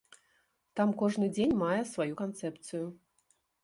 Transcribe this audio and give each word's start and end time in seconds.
Там 0.79 0.95
кожны 1.03 1.29
дзень 1.35 1.55
мае 1.63 1.79
сваю 1.93 2.11
канцэпцыю. 2.25 2.85